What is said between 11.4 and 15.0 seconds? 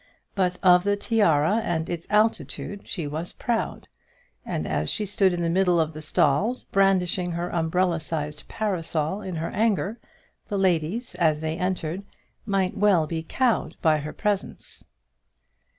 they entered, might well be cowed by her presence.